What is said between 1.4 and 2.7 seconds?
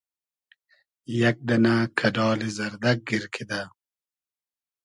دئنۂ کئۮالی